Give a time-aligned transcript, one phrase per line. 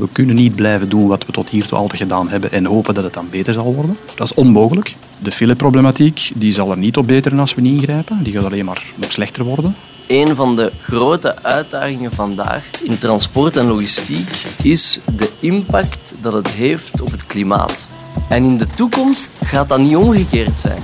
[0.00, 3.04] We kunnen niet blijven doen wat we tot hiertoe altijd gedaan hebben en hopen dat
[3.04, 3.96] het dan beter zal worden.
[4.14, 4.96] Dat is onmogelijk.
[5.18, 8.22] De fileproblematiek die zal er niet op beteren als we niet ingrijpen.
[8.22, 9.76] Die gaat alleen maar nog slechter worden.
[10.06, 14.28] Een van de grote uitdagingen vandaag in transport en logistiek
[14.62, 17.88] is de impact dat het heeft op het klimaat.
[18.28, 20.82] En in de toekomst gaat dat niet omgekeerd zijn.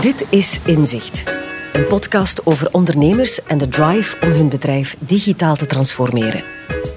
[0.00, 1.24] Dit is Inzicht.
[1.72, 6.53] Een podcast over ondernemers en de drive om hun bedrijf digitaal te transformeren.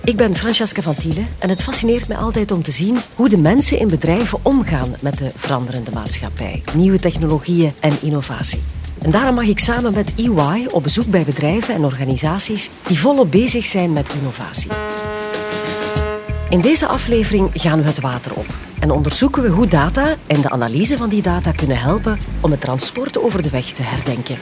[0.08, 3.38] Ik ben Francesca van Tielen en het fascineert mij altijd om te zien hoe de
[3.38, 8.64] mensen in bedrijven omgaan met de veranderende maatschappij, nieuwe technologieën en innovatie.
[9.01, 13.32] En daarom mag ik samen met EY op bezoek bij bedrijven en organisaties die volop
[13.32, 14.71] bezig zijn met innovatie.
[16.50, 18.48] In deze aflevering gaan we het water op
[18.79, 22.62] en onderzoeken we hoe data en de analyse van die data kunnen helpen om het
[22.62, 24.37] transport over de weg te herdenken.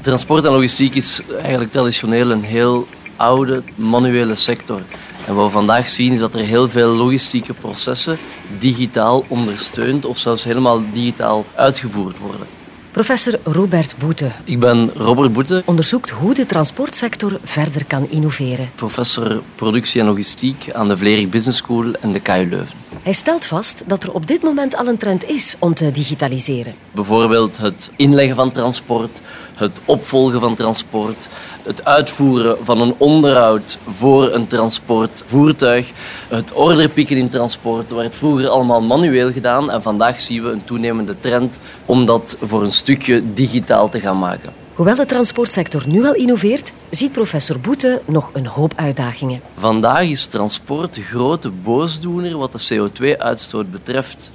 [0.00, 4.82] Transport en logistiek is eigenlijk traditioneel een heel oude manuele sector.
[5.26, 8.18] En wat we vandaag zien is dat er heel veel logistieke processen
[8.58, 12.46] digitaal ondersteund of zelfs helemaal digitaal uitgevoerd worden.
[12.90, 14.30] Professor Robert Boete.
[14.44, 15.62] Ik ben Robert Boete.
[15.64, 18.70] Onderzoekt hoe de transportsector verder kan innoveren.
[18.74, 22.85] Professor productie en logistiek aan de Vlerik Business School en de KU Leuven.
[23.06, 26.74] Hij stelt vast dat er op dit moment al een trend is om te digitaliseren.
[26.92, 29.20] Bijvoorbeeld het inleggen van transport,
[29.56, 31.28] het opvolgen van transport,
[31.62, 35.90] het uitvoeren van een onderhoud voor een transportvoertuig,
[36.28, 41.18] het orderpikken in transport, werd vroeger allemaal manueel gedaan en vandaag zien we een toenemende
[41.18, 44.65] trend om dat voor een stukje digitaal te gaan maken.
[44.76, 49.40] Hoewel de transportsector nu al innoveert, ziet professor Boete nog een hoop uitdagingen.
[49.54, 54.32] Vandaag is transport de grote boosdoener wat de CO2-uitstoot betreft.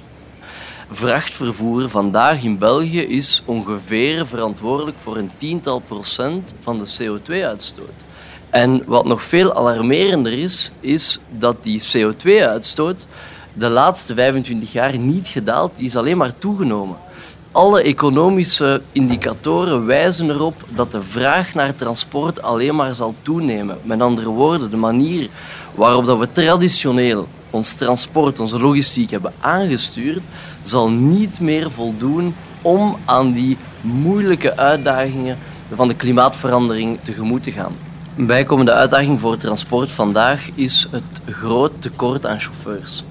[0.90, 8.04] Vrachtvervoer vandaag in België is ongeveer verantwoordelijk voor een tiental procent van de CO2-uitstoot.
[8.50, 13.06] En wat nog veel alarmerender is, is dat die CO2-uitstoot
[13.54, 16.96] de laatste 25 jaar niet gedaald, die is alleen maar toegenomen.
[17.52, 23.78] Alle economische indicatoren wijzen erop dat de vraag naar transport alleen maar zal toenemen.
[23.82, 25.28] Met andere woorden, de manier
[25.74, 30.22] waarop dat we traditioneel ons transport, onze logistiek hebben aangestuurd,
[30.62, 35.38] zal niet meer voldoen om aan die moeilijke uitdagingen
[35.74, 37.76] van de klimaatverandering tegemoet te gaan.
[38.16, 43.04] Een bijkomende uitdaging voor transport vandaag is het groot tekort aan chauffeurs.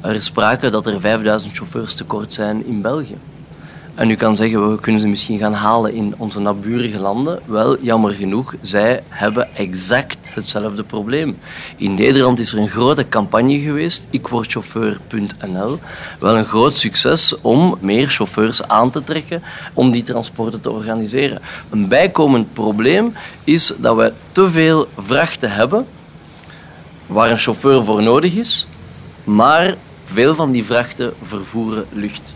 [0.00, 3.18] Er is sprake dat er 5000 chauffeurs tekort zijn in België.
[3.94, 7.40] En u kan zeggen, we kunnen ze misschien gaan halen in onze naburige landen.
[7.44, 11.38] Wel, jammer genoeg, zij hebben exact hetzelfde probleem.
[11.76, 15.78] In Nederland is er een grote campagne geweest, ikwordchauffeur.nl.
[16.18, 19.42] Wel een groot succes om meer chauffeurs aan te trekken
[19.74, 21.40] om die transporten te organiseren.
[21.70, 25.86] Een bijkomend probleem is dat we te veel vrachten hebben
[27.06, 28.66] waar een chauffeur voor nodig is,
[29.24, 29.74] maar
[30.04, 32.34] veel van die vrachten vervoeren lucht.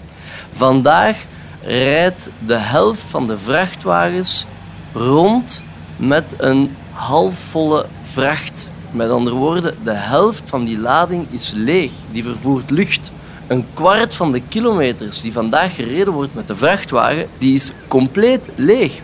[0.52, 1.24] Vandaag
[1.68, 4.46] rijdt de helft van de vrachtwagens
[4.92, 5.62] rond
[5.96, 8.68] met een halfvolle vracht.
[8.90, 11.92] Met andere woorden, de helft van die lading is leeg.
[12.10, 13.10] Die vervoert lucht.
[13.46, 18.40] Een kwart van de kilometers die vandaag gereden wordt met de vrachtwagen, die is compleet
[18.54, 19.00] leeg.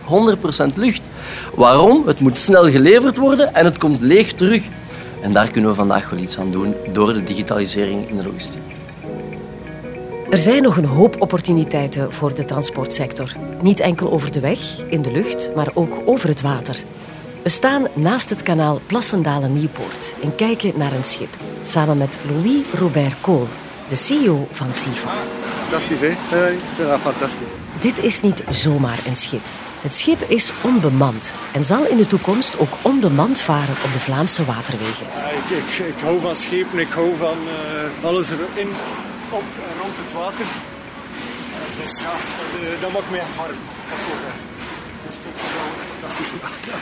[0.71, 1.01] 100% lucht.
[1.55, 2.07] Waarom?
[2.07, 4.63] Het moet snel geleverd worden en het komt leeg terug.
[5.21, 8.74] En daar kunnen we vandaag wel iets aan doen door de digitalisering in de logistiek.
[10.29, 13.31] Er zijn nog een hoop opportuniteiten voor de transportsector.
[13.61, 14.59] Niet enkel over de weg,
[14.89, 16.75] in de lucht, maar ook over het water.
[17.43, 21.29] We staan naast het kanaal Plassendalen-Nieuwpoort en kijken naar een schip.
[21.61, 23.47] Samen met Louis Robert Kool,
[23.87, 25.09] de CEO van SIFA.
[25.61, 26.07] Fantastisch, hè?
[26.07, 27.47] Ja, ik vind dat fantastisch.
[27.79, 29.41] Dit is niet zomaar een schip.
[29.81, 34.45] Het schip is onbemand en zal in de toekomst ook onbemand varen op de Vlaamse
[34.45, 35.05] waterwegen.
[35.15, 38.69] Ja, ik, ik, ik hou van schepen, ik hou van uh, alles erin,
[39.39, 40.47] op en rond het water.
[40.47, 43.59] Uh, dus ja, dat, uh, dat maakt mij echt warm,
[43.91, 46.55] ik vind het wel een fantastische dag.
[46.71, 46.77] Ja.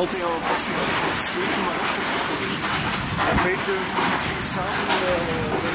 [0.00, 2.62] Altijd al een passie voor schepen, maar ook zo'n technologie.
[3.42, 5.68] Moet je samen uh,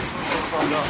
[0.51, 0.83] van ja.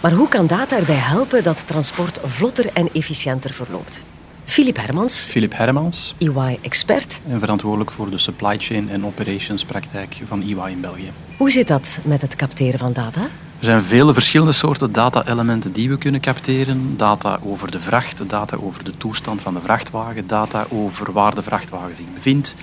[0.00, 4.04] Maar hoe kan data erbij helpen dat transport vlotter en efficiënter verloopt?
[4.52, 7.20] Philip Hermans, Philip Hermans, EY-expert.
[7.28, 11.10] en verantwoordelijk voor de supply chain en operations praktijk van EY in België.
[11.36, 13.20] Hoe zit dat met het capteren van data?
[13.58, 16.96] Er zijn vele verschillende soorten data-elementen die we kunnen capteren.
[16.96, 21.42] Data over de vracht, data over de toestand van de vrachtwagen, data over waar de
[21.42, 22.56] vrachtwagen zich bevindt.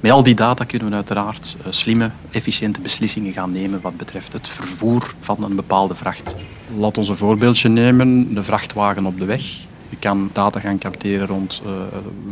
[0.00, 4.32] Met al die data kunnen we uiteraard uh, slimme, efficiënte beslissingen gaan nemen wat betreft
[4.32, 6.34] het vervoer van een bepaalde vracht.
[6.76, 9.70] Laat ons een voorbeeldje nemen, de vrachtwagen op de weg.
[9.92, 11.72] Je kan data gaan capteren rond uh,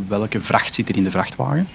[0.09, 1.69] welke vracht zit er in de vrachtwagen.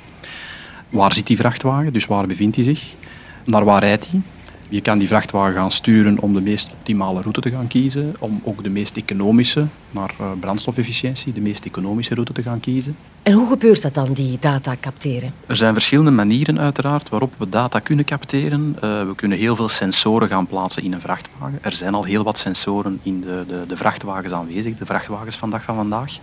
[0.89, 2.95] Waar zit die vrachtwagen, dus waar bevindt hij zich?
[3.43, 4.21] Naar waar rijdt hij?
[4.69, 8.41] Je kan die vrachtwagen gaan sturen om de meest optimale route te gaan kiezen, om
[8.43, 12.95] ook de meest economische, naar eh, brandstofefficiëntie, de meest economische route te gaan kiezen.
[13.21, 15.33] En hoe gebeurt dat dan, die data capteren?
[15.45, 18.75] Er zijn verschillende manieren uiteraard waarop we data kunnen capteren.
[18.75, 21.59] Uh, we kunnen heel veel sensoren gaan plaatsen in een vrachtwagen.
[21.61, 25.49] Er zijn al heel wat sensoren in de, de, de vrachtwagens aanwezig, de vrachtwagens van
[25.49, 26.17] dag van vandaag.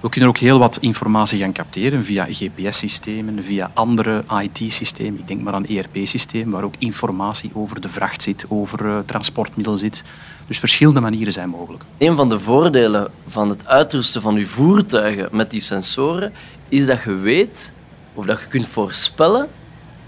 [0.00, 5.20] We kunnen ook heel wat informatie gaan capteren via GPS-systemen, via andere IT-systemen.
[5.20, 9.76] Ik denk maar aan ERP-systemen, waar ook informatie over de vracht zit, over uh, transportmiddel
[9.76, 10.02] zit.
[10.46, 11.84] Dus verschillende manieren zijn mogelijk.
[11.98, 16.32] Een van de voordelen van het uitrusten van uw voertuigen met die sensoren
[16.68, 17.72] is dat je weet
[18.14, 19.48] of dat je kunt voorspellen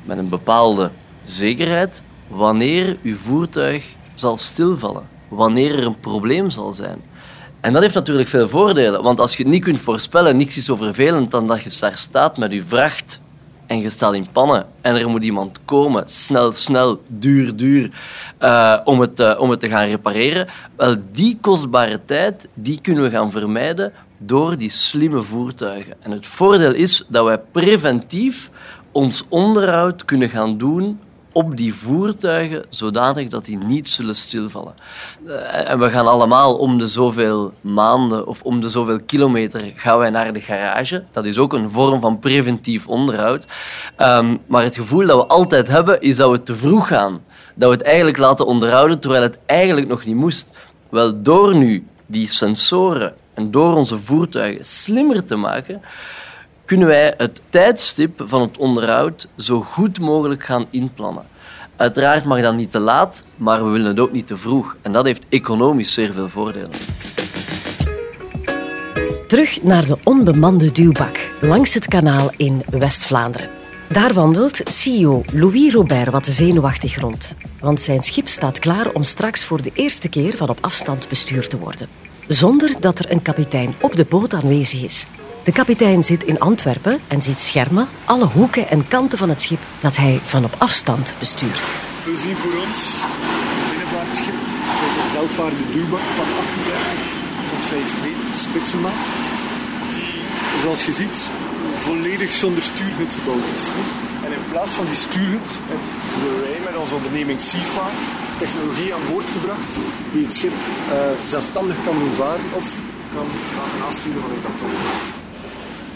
[0.04, 0.90] met een bepaalde
[1.24, 3.84] zekerheid wanneer uw voertuig
[4.14, 7.00] zal stilvallen, wanneer er een probleem zal zijn.
[7.60, 10.64] En dat heeft natuurlijk veel voordelen, want als je het niet kunt voorspellen, niks is
[10.64, 13.20] zo vervelend dan dat je daar staat met je vracht
[13.70, 17.90] en je staat in pannen en er moet iemand komen, snel, snel, duur, duur,
[18.40, 20.46] uh, om, het, uh, om het te gaan repareren.
[20.76, 25.94] Wel, die kostbare tijd, die kunnen we gaan vermijden door die slimme voertuigen.
[26.00, 28.50] En het voordeel is dat wij preventief
[28.92, 30.98] ons onderhoud kunnen gaan doen
[31.32, 34.74] op die voertuigen, zodanig dat die niet zullen stilvallen.
[35.26, 39.98] Eh, en we gaan allemaal om de zoveel maanden of om de zoveel kilometer gaan
[39.98, 41.04] wij naar de garage.
[41.12, 43.46] Dat is ook een vorm van preventief onderhoud.
[43.98, 47.20] Um, maar het gevoel dat we altijd hebben, is dat we te vroeg gaan.
[47.54, 50.52] Dat we het eigenlijk laten onderhouden, terwijl het eigenlijk nog niet moest.
[50.88, 55.82] Wel, door nu die sensoren en door onze voertuigen slimmer te maken,
[56.70, 61.24] kunnen wij het tijdstip van het onderhoud zo goed mogelijk gaan inplannen.
[61.76, 64.76] Uiteraard mag dat niet te laat, maar we willen het ook niet te vroeg.
[64.82, 66.70] En dat heeft economisch zeer veel voordelen.
[69.26, 73.48] Terug naar de onbemande duwbak langs het kanaal in West-Vlaanderen.
[73.88, 77.34] Daar wandelt CEO Louis Robert wat zenuwachtig rond.
[77.60, 81.50] Want zijn schip staat klaar om straks voor de eerste keer van op afstand bestuurd
[81.50, 81.88] te worden.
[82.26, 85.06] Zonder dat er een kapitein op de boot aanwezig is.
[85.42, 89.60] De kapitein zit in Antwerpen en ziet schermen alle hoeken en kanten van het schip
[89.78, 91.70] dat hij van op afstand bestuurt.
[92.04, 92.80] We zien voor ons
[93.68, 94.38] binnenvaartschip
[94.82, 97.18] met een zelfvaarde duwbak van 38
[97.50, 99.02] tot 5 meter, spitsenmaat.
[99.94, 101.16] Die, zoals je ziet,
[101.74, 103.64] volledig zonder stuurhut gebouwd is.
[104.24, 105.50] En in plaats van die stuurhut
[106.12, 107.86] hebben wij met onze onderneming SIFA
[108.38, 109.72] technologie aan boord gebracht
[110.12, 110.94] die het schip uh,
[111.24, 112.66] zelfstandig kan doen varen of
[113.14, 115.19] kan gaan aansturen vanuit dat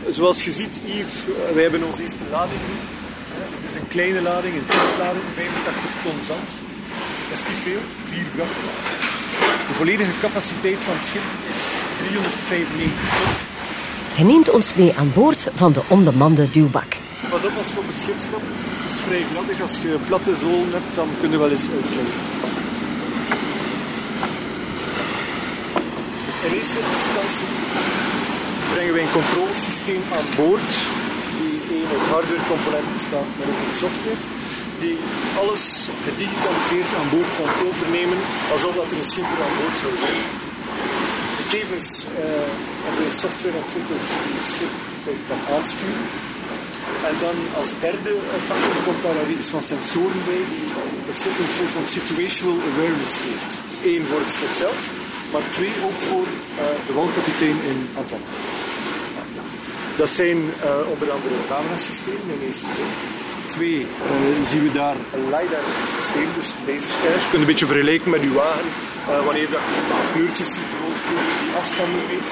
[0.08, 1.06] Zoals je ziet hier,
[1.54, 2.76] wij hebben onze eerste lading nu.
[3.62, 6.48] Het is een kleine lading, een testlading, 85 ton zand.
[7.28, 9.04] Dat is niet veel, vier vrachtwagens.
[9.68, 11.60] De volledige capaciteit van het schip is
[11.98, 13.32] 395 ton.
[14.16, 16.90] Hij neemt ons mee aan boord van de onbemande duwbak.
[17.30, 18.48] Pas op als je op het schip stapt.
[18.82, 19.62] Het is vrij gladdig.
[19.62, 22.18] Als je platte zolen hebt, dan kun je wel eens uitklimmen.
[26.46, 27.54] In eerste instantie
[28.74, 30.72] brengen wij een controlesysteem aan boord,
[31.40, 34.20] die één uit hardwarecomponenten bestaat, maar ook uit software,
[34.84, 34.96] die
[35.40, 35.64] alles
[36.06, 38.20] gedigitaliseerd aan boord kan overnemen
[38.54, 40.22] alsof dat er een schip aan boord zou zijn.
[41.54, 42.48] Tevens uh,
[42.84, 44.72] hebben we software ontwikkeld die het schip
[45.30, 46.06] kan aansturen.
[47.08, 48.14] En dan als derde
[48.48, 50.66] factor komt daar een reeks van sensoren bij die
[51.08, 53.50] het schip een soort van situational awareness geeft.
[53.90, 54.78] Eén voor het schip zelf,
[55.32, 58.62] maar twee ook voor uh, de waldkapitein in Antwerpen.
[59.96, 62.90] Dat zijn uh, onder andere camerasystemen in eerste zin.
[63.56, 67.24] Twee, uh, zien we daar een LiDAR-systeem, dus laserscanners.
[67.24, 68.70] Je kunt een beetje vergelijken met uw wagen.
[68.72, 69.80] Uh, wanneer dat je
[70.14, 72.22] kleurtjes ziet rondkomen die afstanden mee.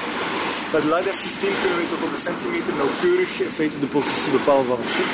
[0.73, 4.65] Met het LiDAR-systeem kunnen we tot op de centimeter nauwkeurig in feite de positie bepalen
[4.71, 5.11] van het schip.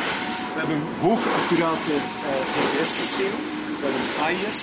[0.53, 1.93] We hebben hoog accurate
[2.53, 3.41] GPS-systemen.
[3.79, 4.59] We hebben AIS,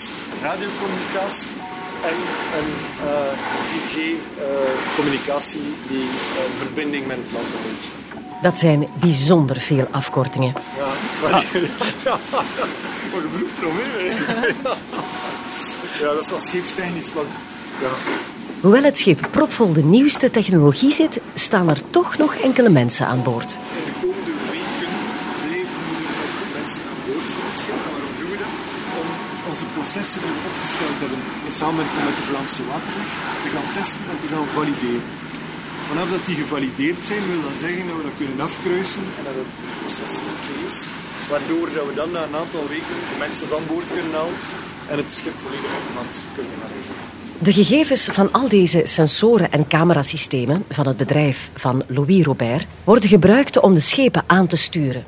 [0.46, 1.55] radiocommunicatie
[2.10, 2.18] en
[2.58, 2.70] een
[3.04, 3.10] uh,
[3.70, 6.08] 4G-communicatie uh, die uh,
[6.58, 7.84] verbinding met het land houdt.
[8.42, 10.52] Dat zijn bijzonder veel afkortingen.
[10.76, 10.86] Ja,
[11.22, 11.44] maar,
[12.04, 12.18] ja.
[12.32, 13.84] maar je vroeg erom, hè?
[16.00, 17.24] Ja, dat is wel scheepstechnisch, maar
[17.80, 17.88] ja.
[18.60, 23.22] Hoewel het schip propvol de nieuwste technologie zit, staan er toch nog enkele mensen aan
[23.22, 23.52] boord.
[23.52, 24.86] In de komende weken
[25.46, 25.78] blijven
[26.42, 27.74] er mensen aan boord van het schip.
[27.74, 28.52] En waarom doen we dat?
[29.00, 29.06] Om
[29.48, 29.64] onze
[29.96, 33.10] processen die we opgesteld hebben in samenwerking met de Vlaamse Waterweg
[33.44, 35.06] te gaan testen en te gaan valideren.
[35.90, 39.36] Vanaf dat die gevalideerd zijn, wil dat zeggen dat we dat kunnen afkruisen en dat
[39.40, 39.50] het
[39.80, 40.78] proces oké is.
[41.32, 44.38] Waardoor dat we dan na een aantal weken de mensen van boord kunnen halen
[44.92, 46.74] en het schip volledig op maand kunnen gaan.
[47.48, 53.08] De gegevens van al deze sensoren en camerasystemen van het bedrijf van Louis Robert worden
[53.16, 55.04] gebruikt om de schepen aan te sturen.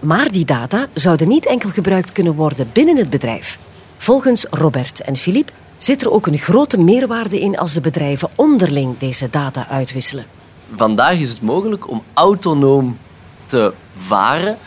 [0.00, 3.58] Maar die data zouden niet enkel gebruikt kunnen worden binnen het bedrijf.
[4.02, 8.98] Volgens Robert en Philippe zit er ook een grote meerwaarde in als de bedrijven onderling
[8.98, 10.24] deze data uitwisselen.
[10.74, 12.98] Vandaag is het mogelijk om autonoom
[13.46, 14.58] te varen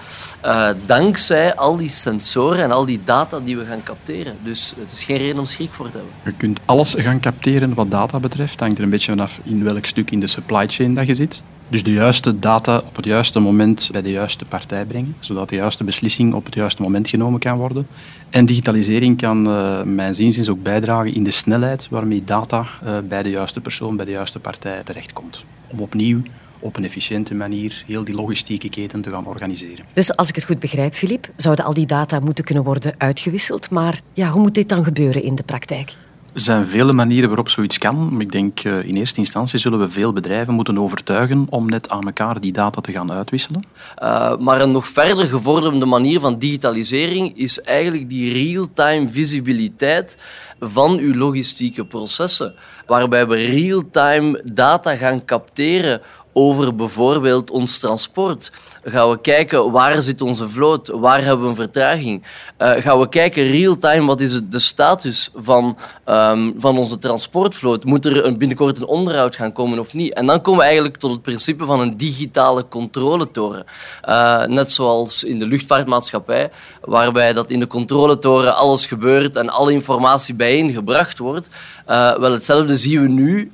[0.46, 4.38] uh, dankzij al die sensoren en al die data die we gaan capteren.
[4.44, 6.14] Dus het is geen reden om schrik voor te hebben.
[6.24, 8.52] Je kunt alles gaan capteren wat data betreft.
[8.52, 11.16] Het hangt er een beetje vanaf in welk stuk in de supply chain dat je
[11.16, 11.44] zit.
[11.68, 15.56] Dus de juiste data op het juiste moment bij de juiste partij brengen, zodat de
[15.56, 17.88] juiste beslissing op het juiste moment genomen kan worden.
[18.30, 23.24] En digitalisering kan, uh, mijn zinzins, ook bijdragen in de snelheid waarmee data uh, bij
[23.24, 25.46] de juiste persoon, bij de juiste partij terechtkomt.
[25.68, 26.22] Om opnieuw
[26.60, 29.86] op een efficiënte manier heel die logistieke keten te gaan organiseren.
[29.94, 33.70] Dus als ik het goed begrijp, Filip, zouden al die data moeten kunnen worden uitgewisseld.
[33.70, 35.98] Maar ja, hoe moet dit dan gebeuren in de praktijk?
[36.36, 38.22] Er zijn vele manieren waarop zoiets kan.
[38.22, 42.06] Ik denk uh, in eerste instantie zullen we veel bedrijven moeten overtuigen om net aan
[42.06, 43.64] elkaar die data te gaan uitwisselen.
[44.04, 50.18] Uh, maar een nog verder gevorderde manier van digitalisering is eigenlijk die real-time visibiliteit
[50.60, 52.56] van uw logistieke processen.
[52.86, 56.02] Waarbij we real-time data gaan capteren
[56.38, 58.52] over bijvoorbeeld ons transport.
[58.84, 62.24] Gaan we kijken waar zit onze vloot, waar hebben we een vertraging.
[62.62, 67.84] Uh, gaan we kijken real-time wat is de status van, um, van onze transportvloot.
[67.84, 70.14] Moet er een, binnenkort een onderhoud gaan komen of niet?
[70.14, 73.66] En dan komen we eigenlijk tot het principe van een digitale controletoren.
[74.06, 76.52] Uh, net zoals in de luchtvaartmaatschappij,
[76.82, 81.48] waarbij dat in de controletoren alles gebeurt en alle informatie bijeengebracht wordt.
[81.90, 83.52] Uh, wel hetzelfde zien we nu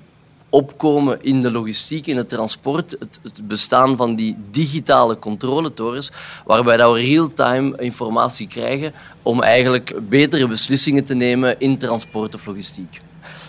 [0.51, 6.12] opkomen in de logistiek, in het transport, het, het bestaan van die digitale controletorens,
[6.46, 8.93] waarbij dat we real-time informatie krijgen
[9.24, 13.01] om eigenlijk betere beslissingen te nemen in transport of logistiek.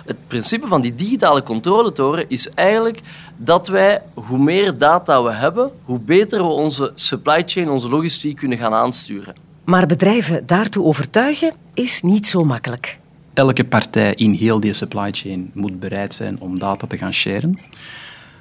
[0.06, 3.00] Het principe van die digitale controletoren is eigenlijk
[3.36, 8.36] dat wij, hoe meer data we hebben, hoe beter we onze supply chain, onze logistiek
[8.36, 9.34] kunnen gaan aansturen.
[9.64, 13.00] Maar bedrijven daartoe overtuigen is niet zo makkelijk
[13.34, 17.58] elke partij in heel die supply chain moet bereid zijn om data te gaan sharen.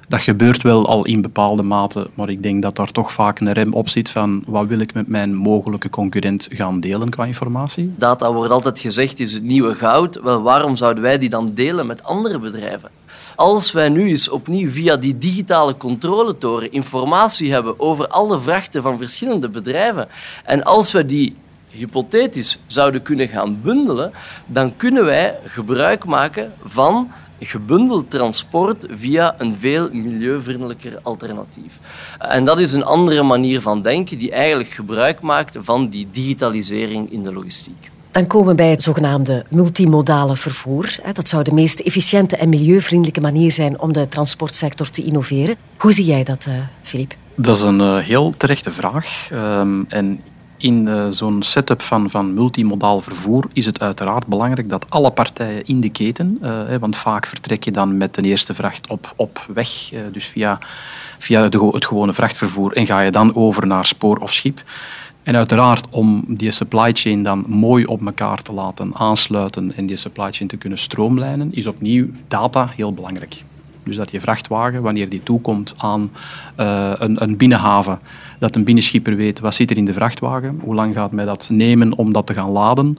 [0.08, 3.52] Dat gebeurt wel al in bepaalde mate, maar ik denk dat daar toch vaak een
[3.52, 7.92] rem op zit van wat wil ik met mijn mogelijke concurrent gaan delen qua informatie.
[7.96, 10.20] Data wordt altijd gezegd is het nieuwe goud.
[10.22, 12.90] Wel, waarom zouden wij die dan delen met andere bedrijven?
[13.36, 18.98] Als wij nu eens opnieuw via die digitale controletoren informatie hebben over alle vrachten van
[18.98, 20.08] verschillende bedrijven
[20.44, 21.36] en als we die
[21.72, 24.12] hypothetisch zouden kunnen gaan bundelen,
[24.46, 27.10] dan kunnen wij gebruik maken van
[27.44, 31.80] gebundeld transport via een veel milieuvriendelijker alternatief.
[32.18, 37.12] En dat is een andere manier van denken die eigenlijk gebruik maakt van die digitalisering
[37.12, 37.90] in de logistiek.
[38.10, 40.96] Dan komen we bij het zogenaamde multimodale vervoer.
[41.12, 45.56] Dat zou de meest efficiënte en milieuvriendelijke manier zijn om de transportsector te innoveren.
[45.76, 46.48] Hoe zie jij dat,
[46.82, 47.10] Filip?
[47.10, 49.28] Eh, dat is een uh, heel terechte vraag.
[49.32, 50.20] Um, en
[50.62, 55.66] in uh, zo'n setup van, van multimodaal vervoer is het uiteraard belangrijk dat alle partijen
[55.66, 59.46] in de keten, uh, want vaak vertrek je dan met de eerste vracht op, op
[59.54, 60.58] weg, uh, dus via,
[61.18, 64.62] via het gewone vrachtvervoer, en ga je dan over naar spoor of schip.
[65.22, 69.96] En uiteraard om die supply chain dan mooi op elkaar te laten aansluiten en die
[69.96, 73.44] supply chain te kunnen stroomlijnen, is opnieuw data heel belangrijk.
[73.82, 76.10] Dus dat je vrachtwagen, wanneer die toekomt aan
[76.60, 77.98] uh, een, een, binnenhaven,
[78.38, 81.48] dat een binnenschipper weet wat zit er in de vrachtwagen, hoe lang gaat mij dat
[81.52, 82.96] nemen om dat te gaan laden.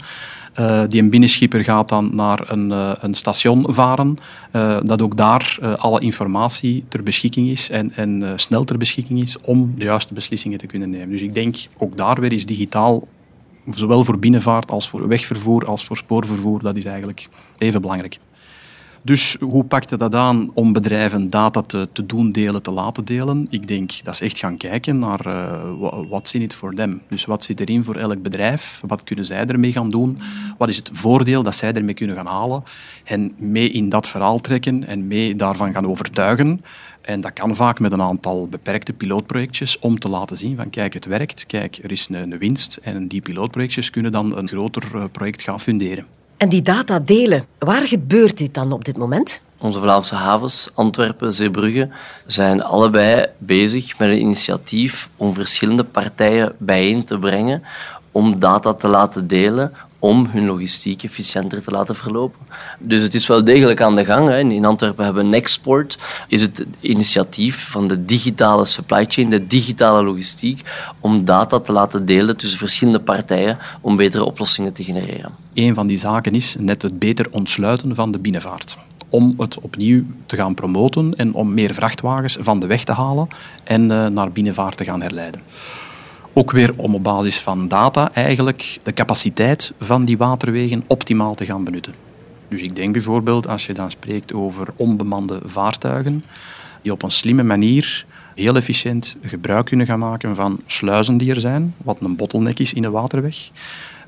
[0.59, 4.17] Uh, die een binnenschipper gaat dan naar een, uh, een station varen,
[4.83, 9.73] dat ook daar alle informatie ter beschikking is en, en snel ter beschikking is om
[9.77, 11.09] de juiste beslissingen te kunnen nemen.
[11.09, 13.07] Dus ik denk ook daar weer is digitaal
[13.65, 18.19] zowel voor binnenvaart als voor wegvervoer als voor spoorvervoer, dat is eigenlijk even belangrijk.
[19.05, 23.45] Dus hoe pakte dat aan om bedrijven data te, te doen delen, te laten delen?
[23.49, 27.01] Ik denk dat ze echt gaan kijken naar uh, wat zit het voor them.
[27.09, 28.81] Dus wat zit erin voor elk bedrijf?
[28.87, 30.19] Wat kunnen zij ermee gaan doen?
[30.57, 32.63] Wat is het voordeel dat zij ermee kunnen gaan halen?
[33.03, 36.61] En mee in dat verhaal trekken en mee daarvan gaan overtuigen.
[37.01, 40.93] En dat kan vaak met een aantal beperkte pilootprojectjes om te laten zien van kijk,
[40.93, 42.75] het werkt, kijk, er is een, een winst.
[42.75, 46.05] En die pilootprojectjes kunnen dan een groter eh, project gaan funderen.
[46.43, 49.41] En die data delen, waar gebeurt dit dan op dit moment?
[49.57, 51.89] Onze Vlaamse havens, Antwerpen, Zeebrugge,
[52.25, 57.63] zijn allebei bezig met een initiatief om verschillende partijen bijeen te brengen
[58.11, 59.73] om data te laten delen,
[60.03, 62.39] om hun logistiek efficiënter te laten verlopen.
[62.79, 64.27] Dus het is wel degelijk aan de gang.
[64.27, 64.39] Hè.
[64.39, 70.03] In Antwerpen hebben we Nexport, is het initiatief van de digitale supply chain, de digitale
[70.03, 70.61] logistiek,
[70.99, 75.31] om data te laten delen tussen verschillende partijen om betere oplossingen te genereren.
[75.53, 78.77] Een van die zaken is net het beter ontsluiten van de binnenvaart
[79.09, 83.27] om het opnieuw te gaan promoten en om meer vrachtwagens van de weg te halen
[83.63, 85.41] en uh, naar binnenvaart te gaan herleiden.
[86.35, 91.45] Ook weer om op basis van data eigenlijk de capaciteit van die waterwegen optimaal te
[91.45, 91.93] gaan benutten.
[92.47, 96.23] Dus ik denk bijvoorbeeld als je dan spreekt over onbemande vaartuigen,
[96.81, 101.39] die op een slimme manier heel efficiënt gebruik kunnen gaan maken van sluizen die er
[101.39, 103.49] zijn, wat een bottleneck is in de waterweg.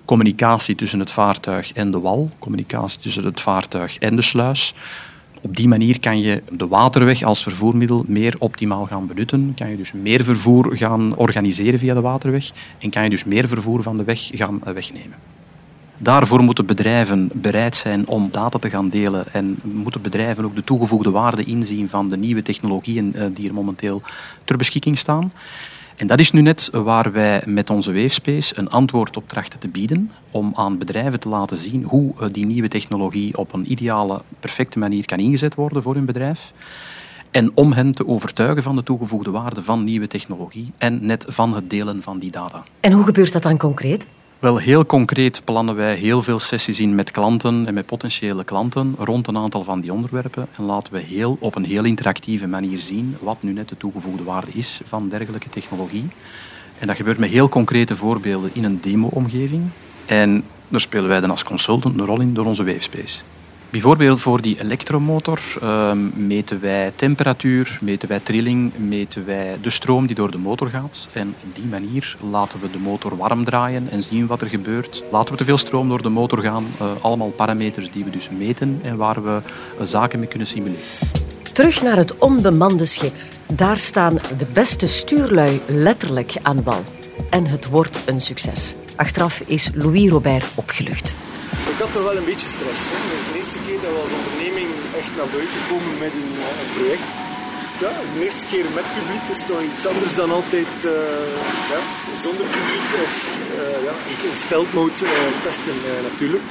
[0.05, 4.73] Communicatie tussen het vaartuig en de wal, communicatie tussen het vaartuig en de sluis.
[5.41, 9.53] Op die manier kan je de waterweg als vervoermiddel meer optimaal gaan benutten.
[9.55, 13.47] Kan je dus meer vervoer gaan organiseren via de waterweg en kan je dus meer
[13.47, 15.15] vervoer van de weg gaan eh, wegnemen.
[15.97, 20.63] Daarvoor moeten bedrijven bereid zijn om data te gaan delen en moeten bedrijven ook de
[20.63, 24.01] toegevoegde waarde inzien van de nieuwe technologieën eh, die er momenteel
[24.43, 25.31] ter beschikking staan.
[25.95, 29.67] En dat is nu net waar wij met onze Wavespace een antwoord op trachten te
[29.67, 34.21] bieden, om aan bedrijven te laten zien hoe eh, die nieuwe technologie op een ideale,
[34.39, 36.53] perfecte manier kan ingezet worden voor hun bedrijf.
[37.31, 41.53] En om hen te overtuigen van de toegevoegde waarde van nieuwe technologie en net van
[41.55, 42.63] het delen van die data.
[42.79, 44.07] En hoe gebeurt dat dan concreet?
[44.45, 48.95] Wel, heel concreet plannen wij heel veel sessies in met klanten en met potentiële klanten
[48.97, 50.47] rond een aantal van die onderwerpen.
[50.57, 54.23] En laten we heel, op een heel interactieve manier zien wat nu net de toegevoegde
[54.23, 56.07] waarde is van dergelijke technologie.
[56.79, 59.63] En dat gebeurt met heel concrete voorbeelden in een demo-omgeving.
[60.05, 63.21] En daar spelen wij dan als consultant een rol in door onze Wavespace.
[63.75, 70.05] Bijvoorbeeld voor die elektromotor ehm, meten wij temperatuur, meten wij trilling, meten wij de stroom
[70.05, 71.09] die door de motor gaat.
[71.13, 75.03] En op die manier laten we de motor warm draaien en zien wat er gebeurt.
[75.11, 76.65] Laten we te veel stroom door de motor gaan.
[76.81, 79.41] Uh, allemaal parameters die we dus meten en waar we
[79.79, 80.83] uh, zaken mee kunnen simuleren.
[81.53, 83.15] Terug naar het onbemande schip.
[83.53, 86.83] Daar staan de beste stuurlui letterlijk aan wal.
[87.29, 88.75] En het wordt een succes.
[88.95, 91.15] Achteraf is Louis Robert opgelucht.
[91.69, 92.79] Ik had toch wel een beetje stress.
[92.79, 93.25] Hè
[93.81, 94.69] dat we als onderneming
[95.05, 97.07] echt naar buiten komen met een, eh, een project.
[97.83, 100.91] Ja, de eerste keer met publiek is toch iets anders dan altijd uh,
[101.73, 101.81] ja,
[102.25, 103.13] zonder publiek of
[103.59, 104.17] uh, ja, in
[105.01, 105.11] uh,
[105.45, 105.77] testen
[106.09, 106.45] natuurlijk.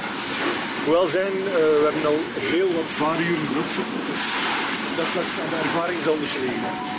[0.83, 1.33] Hoewel zijn,
[1.79, 2.21] we hebben al
[2.53, 4.23] heel wat vaaruren zitten, dus
[4.97, 5.09] dat,
[5.51, 6.94] de ervaring zal niet liggen.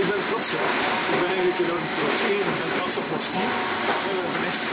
[0.00, 0.70] Ik ben trots op.
[1.12, 2.18] Ik ben eigenlijk enorm trots.
[2.34, 3.50] Eén, ik ben trots op ons team.
[4.04, 4.68] We hebben echt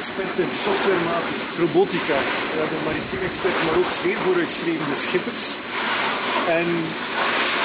[0.00, 2.18] experten, softwarematen, robotica.
[2.52, 5.44] We hebben maritiem experten, maar ook zeer vooruitstrevende schippers.
[6.58, 6.66] En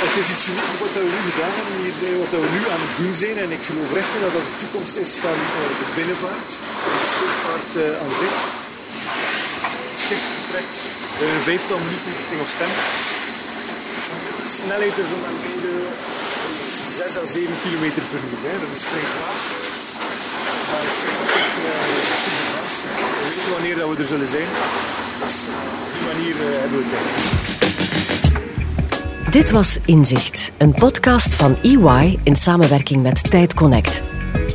[0.03, 2.95] het is iets unieks wat we nu gedaan hebben, hier, wat we nu aan het
[3.01, 3.37] doen zijn.
[3.43, 6.49] En ik geloof echt dat dat de toekomst is van uh, de binnenvaart,
[7.01, 8.35] de scheepvaart uh, aan zich.
[9.91, 10.75] Het schip vertrekt
[11.21, 12.39] in een vijftal minuten richting.
[14.45, 15.23] De snelheid is om
[15.65, 15.75] de
[17.05, 18.41] 6 à 7 km per uur.
[18.41, 18.59] Hè.
[18.59, 19.39] Dat is vrij traag.
[20.71, 20.97] Maar het is
[23.21, 24.47] we weten wanneer dat we er zullen zijn.
[25.23, 25.37] Dus
[25.83, 27.07] op die manier uh, hebben we tijd.
[29.33, 34.03] Dit was Inzicht, een podcast van EY in samenwerking met Tijd Connect.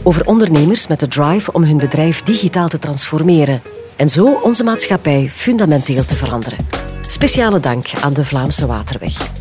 [0.03, 3.63] Over ondernemers met de drive om hun bedrijf digitaal te transformeren
[3.97, 6.59] en zo onze maatschappij fundamenteel te veranderen.
[7.07, 9.40] Speciale dank aan de Vlaamse Waterweg.